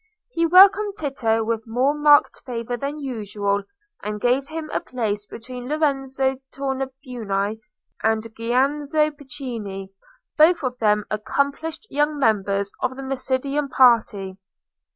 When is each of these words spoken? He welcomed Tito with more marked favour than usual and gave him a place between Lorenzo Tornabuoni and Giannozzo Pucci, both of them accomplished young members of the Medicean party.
He 0.31 0.47
welcomed 0.47 0.95
Tito 0.97 1.43
with 1.43 1.67
more 1.67 1.93
marked 1.93 2.39
favour 2.43 2.75
than 2.75 2.97
usual 3.03 3.61
and 4.01 4.19
gave 4.19 4.47
him 4.47 4.71
a 4.73 4.79
place 4.79 5.27
between 5.27 5.67
Lorenzo 5.69 6.37
Tornabuoni 6.57 7.59
and 8.01 8.23
Giannozzo 8.35 9.11
Pucci, 9.15 9.89
both 10.39 10.63
of 10.63 10.79
them 10.79 11.05
accomplished 11.11 11.85
young 11.91 12.17
members 12.17 12.71
of 12.81 12.95
the 12.95 13.03
Medicean 13.03 13.69
party. 13.69 14.39